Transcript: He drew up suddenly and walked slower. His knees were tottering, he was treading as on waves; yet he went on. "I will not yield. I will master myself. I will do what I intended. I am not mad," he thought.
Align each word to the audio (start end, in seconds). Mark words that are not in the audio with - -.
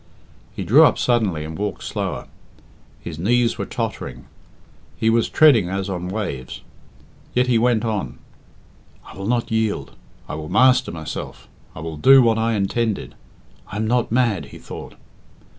He 0.55 0.63
drew 0.63 0.83
up 0.83 0.97
suddenly 0.97 1.45
and 1.45 1.55
walked 1.55 1.83
slower. 1.83 2.25
His 3.01 3.19
knees 3.19 3.59
were 3.59 3.67
tottering, 3.67 4.25
he 4.97 5.11
was 5.11 5.29
treading 5.29 5.69
as 5.69 5.91
on 5.91 6.07
waves; 6.07 6.61
yet 7.35 7.45
he 7.45 7.59
went 7.59 7.85
on. 7.85 8.17
"I 9.05 9.15
will 9.15 9.27
not 9.27 9.51
yield. 9.51 9.95
I 10.27 10.33
will 10.33 10.49
master 10.49 10.91
myself. 10.91 11.47
I 11.75 11.81
will 11.81 11.97
do 11.97 12.23
what 12.23 12.39
I 12.39 12.53
intended. 12.53 13.13
I 13.67 13.75
am 13.75 13.85
not 13.85 14.11
mad," 14.11 14.45
he 14.45 14.57
thought. 14.57 14.95